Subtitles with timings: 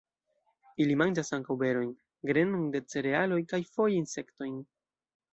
[0.83, 1.91] Ili manĝas ankaŭ berojn,
[2.29, 4.57] grenon de cerealoj kaj foje insektojn.